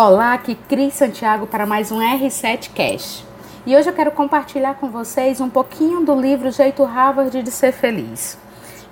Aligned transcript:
Olá, 0.00 0.34
aqui 0.34 0.54
Cris 0.54 0.94
Santiago 0.94 1.44
para 1.44 1.66
mais 1.66 1.90
um 1.90 1.98
R7 1.98 2.70
Cash. 2.72 3.24
E 3.66 3.76
hoje 3.76 3.90
eu 3.90 3.92
quero 3.92 4.12
compartilhar 4.12 4.74
com 4.74 4.88
vocês 4.88 5.40
um 5.40 5.50
pouquinho 5.50 6.04
do 6.04 6.14
livro 6.14 6.52
Jeito 6.52 6.84
Harvard 6.84 7.42
de 7.42 7.50
Ser 7.50 7.72
Feliz. 7.72 8.38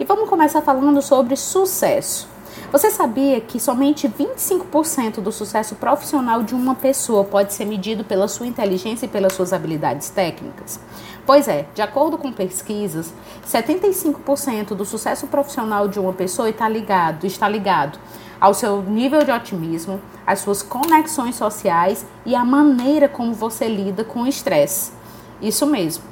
E 0.00 0.04
vamos 0.04 0.28
começar 0.28 0.62
falando 0.62 1.00
sobre 1.00 1.36
sucesso. 1.36 2.28
Você 2.72 2.90
sabia 2.90 3.40
que 3.40 3.60
somente 3.60 4.08
25% 4.08 5.20
do 5.20 5.30
sucesso 5.30 5.76
profissional 5.76 6.42
de 6.42 6.54
uma 6.54 6.74
pessoa 6.74 7.24
pode 7.24 7.52
ser 7.52 7.64
medido 7.64 8.04
pela 8.04 8.28
sua 8.28 8.46
inteligência 8.46 9.06
e 9.06 9.08
pelas 9.08 9.32
suas 9.32 9.52
habilidades 9.52 10.10
técnicas? 10.10 10.80
Pois 11.24 11.48
é, 11.48 11.66
de 11.74 11.82
acordo 11.82 12.18
com 12.18 12.32
pesquisas, 12.32 13.12
75% 13.46 14.74
do 14.74 14.84
sucesso 14.84 15.26
profissional 15.26 15.88
de 15.88 15.98
uma 15.98 16.12
pessoa 16.12 16.48
está 16.48 16.68
ligado, 16.68 17.24
está 17.24 17.48
ligado 17.48 17.98
ao 18.40 18.52
seu 18.52 18.82
nível 18.82 19.24
de 19.24 19.30
otimismo, 19.30 20.00
às 20.26 20.40
suas 20.40 20.62
conexões 20.62 21.34
sociais 21.36 22.04
e 22.24 22.34
à 22.34 22.44
maneira 22.44 23.08
como 23.08 23.32
você 23.32 23.68
lida 23.68 24.04
com 24.04 24.22
o 24.22 24.26
estresse. 24.26 24.92
Isso 25.40 25.66
mesmo. 25.66 26.04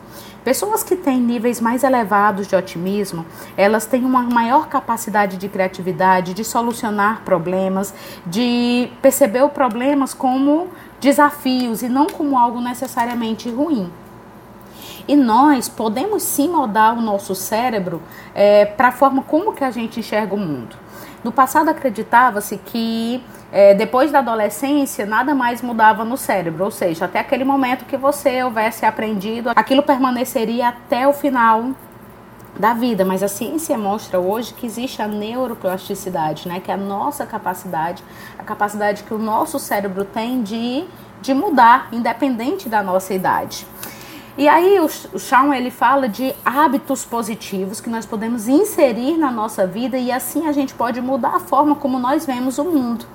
Pessoas 0.44 0.82
que 0.82 0.94
têm 0.94 1.18
níveis 1.18 1.58
mais 1.58 1.82
elevados 1.82 2.46
de 2.46 2.54
otimismo, 2.54 3.24
elas 3.56 3.86
têm 3.86 4.04
uma 4.04 4.22
maior 4.22 4.68
capacidade 4.68 5.38
de 5.38 5.48
criatividade, 5.48 6.34
de 6.34 6.44
solucionar 6.44 7.22
problemas, 7.24 7.94
de 8.26 8.90
perceber 9.00 9.42
os 9.42 9.52
problemas 9.52 10.12
como 10.12 10.68
desafios 11.00 11.82
e 11.82 11.88
não 11.88 12.06
como 12.06 12.38
algo 12.38 12.60
necessariamente 12.60 13.48
ruim. 13.48 13.90
E 15.08 15.16
nós 15.16 15.66
podemos 15.66 16.22
sim 16.22 16.48
moldar 16.48 16.96
o 16.96 17.00
nosso 17.00 17.34
cérebro 17.34 18.02
é, 18.34 18.66
para 18.66 18.88
a 18.88 18.92
forma 18.92 19.22
como 19.22 19.54
que 19.54 19.64
a 19.64 19.70
gente 19.70 20.00
enxerga 20.00 20.34
o 20.34 20.38
mundo. 20.38 20.83
No 21.24 21.32
passado 21.32 21.70
acreditava-se 21.70 22.58
que 22.58 23.24
é, 23.50 23.72
depois 23.72 24.12
da 24.12 24.18
adolescência 24.18 25.06
nada 25.06 25.34
mais 25.34 25.62
mudava 25.62 26.04
no 26.04 26.18
cérebro, 26.18 26.66
ou 26.66 26.70
seja, 26.70 27.06
até 27.06 27.18
aquele 27.18 27.44
momento 27.44 27.86
que 27.86 27.96
você 27.96 28.44
houvesse 28.44 28.84
aprendido, 28.84 29.50
aquilo 29.56 29.82
permaneceria 29.82 30.68
até 30.68 31.08
o 31.08 31.14
final 31.14 31.70
da 32.58 32.74
vida, 32.74 33.06
mas 33.06 33.22
a 33.22 33.28
ciência 33.28 33.76
mostra 33.78 34.20
hoje 34.20 34.52
que 34.52 34.66
existe 34.66 35.00
a 35.00 35.08
neuroplasticidade, 35.08 36.46
né, 36.46 36.60
que 36.60 36.70
é 36.70 36.74
a 36.74 36.76
nossa 36.76 37.24
capacidade, 37.24 38.04
a 38.38 38.44
capacidade 38.44 39.02
que 39.02 39.14
o 39.14 39.18
nosso 39.18 39.58
cérebro 39.58 40.04
tem 40.04 40.42
de, 40.42 40.84
de 41.22 41.32
mudar, 41.32 41.88
independente 41.90 42.68
da 42.68 42.82
nossa 42.82 43.14
idade. 43.14 43.66
E 44.36 44.48
aí 44.48 44.80
o, 44.80 44.88
Shawn 45.18 45.54
ele 45.54 45.70
fala 45.70 46.08
de 46.08 46.34
hábitos 46.44 47.04
positivos 47.04 47.80
que 47.80 47.88
nós 47.88 48.04
podemos 48.04 48.48
inserir 48.48 49.16
na 49.16 49.30
nossa 49.30 49.64
vida 49.64 49.96
e 49.96 50.10
assim 50.10 50.48
a 50.48 50.52
gente 50.52 50.74
pode 50.74 51.00
mudar 51.00 51.36
a 51.36 51.40
forma 51.40 51.76
como 51.76 52.00
nós 52.00 52.26
vemos 52.26 52.58
o 52.58 52.64
mundo. 52.64 53.06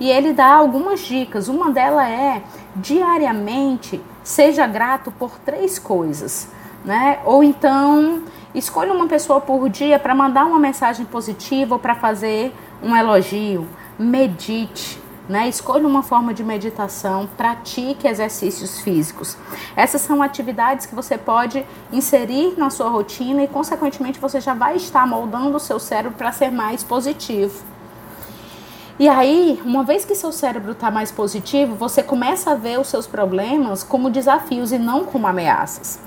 E 0.00 0.10
ele 0.10 0.32
dá 0.32 0.52
algumas 0.52 1.00
dicas. 1.00 1.46
Uma 1.46 1.70
delas 1.70 2.08
é 2.08 2.42
diariamente 2.74 4.00
seja 4.24 4.66
grato 4.66 5.12
por 5.12 5.38
três 5.44 5.78
coisas, 5.78 6.48
né? 6.84 7.20
Ou 7.24 7.44
então 7.44 8.22
escolha 8.52 8.92
uma 8.92 9.06
pessoa 9.06 9.40
por 9.40 9.68
dia 9.68 9.98
para 9.98 10.12
mandar 10.12 10.44
uma 10.44 10.58
mensagem 10.58 11.06
positiva 11.06 11.76
ou 11.76 11.78
para 11.78 11.94
fazer 11.94 12.52
um 12.82 12.96
elogio. 12.96 13.68
Medite, 13.96 15.00
né? 15.28 15.48
Escolha 15.48 15.86
uma 15.86 16.02
forma 16.02 16.34
de 16.34 16.44
meditação, 16.44 17.28
pratique 17.36 18.06
exercícios 18.06 18.80
físicos. 18.80 19.36
Essas 19.74 20.02
são 20.02 20.22
atividades 20.22 20.86
que 20.86 20.94
você 20.94 21.16
pode 21.16 21.64
inserir 21.92 22.54
na 22.58 22.70
sua 22.70 22.88
rotina 22.88 23.42
e, 23.42 23.48
consequentemente, 23.48 24.18
você 24.18 24.40
já 24.40 24.54
vai 24.54 24.76
estar 24.76 25.06
moldando 25.06 25.56
o 25.56 25.60
seu 25.60 25.78
cérebro 25.78 26.16
para 26.16 26.32
ser 26.32 26.50
mais 26.50 26.82
positivo. 26.82 27.64
E 28.98 29.08
aí, 29.08 29.60
uma 29.64 29.82
vez 29.82 30.04
que 30.04 30.14
seu 30.14 30.30
cérebro 30.30 30.72
está 30.72 30.88
mais 30.90 31.10
positivo, 31.10 31.74
você 31.74 32.02
começa 32.02 32.52
a 32.52 32.54
ver 32.54 32.78
os 32.78 32.86
seus 32.86 33.06
problemas 33.06 33.82
como 33.82 34.08
desafios 34.08 34.70
e 34.70 34.78
não 34.78 35.04
como 35.04 35.26
ameaças. 35.26 35.98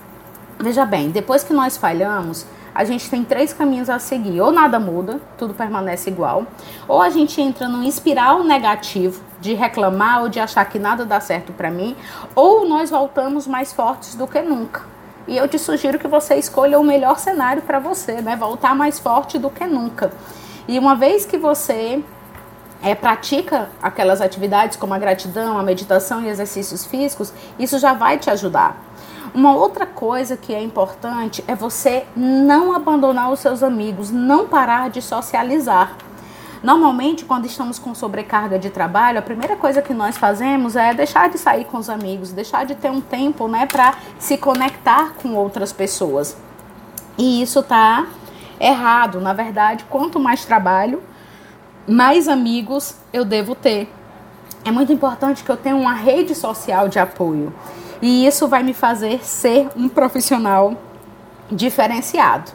Veja 0.58 0.86
bem, 0.86 1.10
depois 1.10 1.44
que 1.44 1.54
nós 1.54 1.76
falhamos, 1.76 2.46
a 2.74 2.84
gente 2.84 3.10
tem 3.10 3.24
três 3.24 3.54
caminhos 3.54 3.90
a 3.90 4.00
seguir. 4.00 4.40
Ou 4.42 4.52
nada 4.52 4.80
muda, 4.80 5.20
tudo 5.38 5.54
permanece 5.54 6.10
igual, 6.10 6.46
ou 6.88 7.02
a 7.02 7.10
gente 7.10 7.42
entra 7.42 7.68
num 7.68 7.84
espiral 7.84 8.44
negativo 8.44 9.24
de 9.40 9.54
reclamar 9.54 10.22
ou 10.24 10.30
de 10.30 10.40
achar 10.40 10.66
que 10.66 10.80
nada 10.80 11.06
dá 11.06 11.20
certo 11.20 11.54
para 11.54 11.70
mim, 11.70 11.96
ou 12.36 12.68
nós 12.68 12.90
voltamos 12.90 13.48
mais 13.48 13.72
fortes 13.72 14.16
do 14.16 14.28
que 14.28 14.42
nunca. 14.42 14.82
E 15.28 15.36
eu 15.36 15.48
te 15.48 15.60
sugiro 15.60 16.00
que 16.00 16.08
você 16.08 16.36
escolha 16.36 16.80
o 16.80 16.84
melhor 16.84 17.20
cenário 17.20 17.62
para 17.62 17.80
você, 17.80 18.22
né? 18.22 18.36
Voltar 18.36 18.74
mais 18.74 18.98
forte 18.98 19.38
do 19.38 19.50
que 19.50 19.66
nunca. 19.66 20.12
E 20.68 20.80
uma 20.80 20.96
vez 20.96 21.26
que 21.26 21.38
você 21.38 22.02
é, 22.82 22.96
pratica 22.96 23.70
aquelas 23.82 24.22
atividades 24.22 24.78
como 24.78 24.94
a 24.94 25.00
gratidão, 25.00 25.58
a 25.58 25.64
meditação 25.64 26.24
e 26.24 26.30
exercícios 26.30 26.86
físicos, 26.86 27.34
isso 27.60 27.78
já 27.78 27.94
vai 27.94 28.18
te 28.18 28.30
ajudar. 28.30 28.87
Uma 29.34 29.54
outra 29.56 29.86
coisa 29.86 30.38
que 30.38 30.54
é 30.54 30.62
importante 30.62 31.44
é 31.48 31.56
você 31.56 32.06
não 32.16 32.74
abandonar 32.74 33.32
os 33.32 33.40
seus 33.40 33.62
amigos, 33.62 34.10
não 34.12 34.48
parar 34.48 34.90
de 34.90 35.02
socializar. 35.02 35.98
Normalmente, 36.64 37.24
quando 37.24 37.46
estamos 37.46 37.78
com 37.78 37.94
sobrecarga 37.94 38.58
de 38.58 38.70
trabalho, 38.70 39.20
a 39.20 39.22
primeira 39.22 39.56
coisa 39.56 39.82
que 39.82 39.94
nós 39.94 40.18
fazemos 40.18 40.76
é 40.76 40.94
deixar 40.94 41.30
de 41.30 41.38
sair 41.38 41.66
com 41.66 41.78
os 41.78 41.90
amigos, 41.90 42.32
deixar 42.32 42.66
de 42.66 42.74
ter 42.74 42.90
um 42.90 43.00
tempo, 43.00 43.48
né, 43.48 43.68
para 43.68 43.94
se 44.18 44.38
conectar 44.38 45.14
com 45.22 45.36
outras 45.36 45.72
pessoas. 45.72 46.36
E 47.18 47.42
isso 47.42 47.62
tá 47.62 48.08
errado. 48.60 49.22
Na 49.22 49.34
verdade, 49.34 49.86
quanto 49.90 50.20
mais 50.20 50.46
trabalho, 50.46 51.02
mais 51.88 52.28
amigos 52.28 52.96
eu 53.14 53.24
devo 53.24 53.54
ter. 53.54 53.92
É 54.66 54.72
muito 54.72 54.92
importante 54.92 55.44
que 55.44 55.50
eu 55.50 55.58
tenha 55.58 55.76
uma 55.76 55.94
rede 55.94 56.34
social 56.34 56.90
de 56.90 57.00
apoio. 57.00 57.54
E 58.02 58.26
isso 58.28 58.48
vai 58.48 58.64
me 58.64 58.74
fazer 58.74 59.26
ser 59.26 59.70
um 59.76 59.90
profissional 59.90 60.76
diferenciado. 61.52 62.52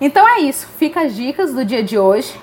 Então 0.00 0.26
é 0.28 0.40
isso. 0.40 0.66
Fica 0.78 1.02
as 1.02 1.14
dicas 1.14 1.52
do 1.52 1.64
dia 1.64 1.82
de 1.82 1.98
hoje. 1.98 2.34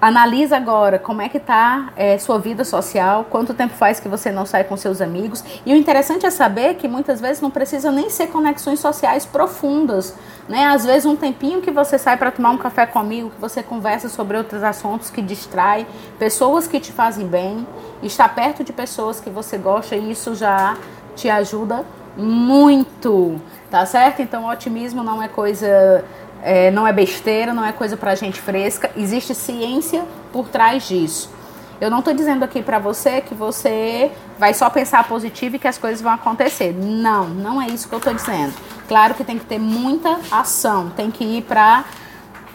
Analisa 0.00 0.58
agora 0.58 0.98
como 0.98 1.22
é 1.22 1.30
que 1.30 1.38
está 1.38 1.90
é, 1.96 2.18
sua 2.18 2.38
vida 2.38 2.62
social, 2.62 3.24
quanto 3.30 3.54
tempo 3.54 3.72
faz 3.72 3.98
que 3.98 4.06
você 4.06 4.30
não 4.30 4.44
sai 4.44 4.62
com 4.62 4.76
seus 4.76 5.00
amigos. 5.00 5.42
E 5.64 5.72
o 5.72 5.76
interessante 5.76 6.26
é 6.26 6.30
saber 6.30 6.74
que 6.74 6.86
muitas 6.86 7.22
vezes 7.22 7.40
não 7.40 7.50
precisa 7.50 7.90
nem 7.90 8.10
ser 8.10 8.26
conexões 8.26 8.80
sociais 8.80 9.24
profundas. 9.24 10.14
Né? 10.46 10.66
Às 10.66 10.84
vezes 10.84 11.06
um 11.06 11.16
tempinho 11.16 11.62
que 11.62 11.70
você 11.70 11.96
sai 11.96 12.18
para 12.18 12.30
tomar 12.30 12.50
um 12.50 12.58
café 12.58 12.84
comigo, 12.84 13.30
que 13.30 13.40
você 13.40 13.62
conversa 13.62 14.10
sobre 14.10 14.36
outros 14.36 14.62
assuntos 14.62 15.08
que 15.08 15.22
distrai, 15.22 15.86
pessoas 16.18 16.66
que 16.66 16.78
te 16.78 16.92
fazem 16.92 17.26
bem, 17.26 17.66
estar 18.02 18.28
perto 18.34 18.62
de 18.62 18.74
pessoas 18.74 19.20
que 19.20 19.30
você 19.30 19.56
gosta, 19.56 19.96
e 19.96 20.10
isso 20.10 20.34
já 20.34 20.76
te 21.14 21.28
ajuda 21.28 21.84
muito, 22.16 23.40
tá 23.70 23.84
certo? 23.86 24.22
Então, 24.22 24.48
otimismo 24.48 25.02
não 25.02 25.22
é 25.22 25.28
coisa, 25.28 26.04
é, 26.42 26.70
não 26.70 26.86
é 26.86 26.92
besteira, 26.92 27.52
não 27.52 27.64
é 27.64 27.72
coisa 27.72 27.96
pra 27.96 28.14
gente 28.14 28.40
fresca, 28.40 28.90
existe 28.96 29.34
ciência 29.34 30.04
por 30.32 30.48
trás 30.48 30.86
disso. 30.86 31.32
Eu 31.80 31.90
não 31.90 31.98
estou 31.98 32.14
dizendo 32.14 32.44
aqui 32.44 32.62
para 32.62 32.78
você 32.78 33.20
que 33.20 33.34
você 33.34 34.12
vai 34.38 34.54
só 34.54 34.70
pensar 34.70 35.06
positivo 35.08 35.56
e 35.56 35.58
que 35.58 35.66
as 35.66 35.76
coisas 35.76 36.00
vão 36.00 36.12
acontecer. 36.12 36.72
Não, 36.72 37.28
não 37.28 37.60
é 37.60 37.66
isso 37.66 37.88
que 37.88 37.94
eu 37.94 37.98
estou 37.98 38.14
dizendo. 38.14 38.54
Claro 38.86 39.14
que 39.14 39.24
tem 39.24 39.38
que 39.38 39.44
ter 39.44 39.58
muita 39.58 40.20
ação, 40.30 40.90
tem 40.90 41.10
que 41.10 41.24
ir 41.24 41.42
para 41.42 41.84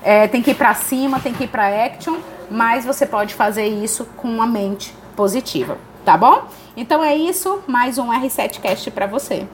é, 0.01 0.27
tem 0.29 0.41
que 0.41 0.51
ir 0.51 0.55
para 0.55 0.73
cima, 0.73 1.19
tem 1.19 1.33
que 1.33 1.43
ir 1.43 1.47
para 1.47 1.67
action, 1.67 2.15
mas 2.49 2.85
você 2.85 3.05
pode 3.05 3.33
fazer 3.33 3.67
isso 3.67 4.05
com 4.15 4.29
uma 4.29 4.47
mente 4.47 4.95
positiva 5.13 5.77
tá 6.05 6.17
bom? 6.17 6.43
Então 6.75 7.03
é 7.03 7.15
isso, 7.15 7.61
mais 7.67 7.97
um 7.97 8.09
R7Cast 8.09 8.91
para 8.91 9.05
você. 9.07 9.47